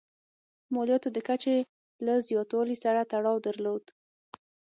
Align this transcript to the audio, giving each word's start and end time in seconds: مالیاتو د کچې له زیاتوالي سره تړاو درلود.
مالیاتو 0.73 1.09
د 1.13 1.17
کچې 1.27 1.57
له 2.05 2.13
زیاتوالي 2.27 2.77
سره 2.83 3.07
تړاو 3.11 3.43
درلود. 3.47 3.83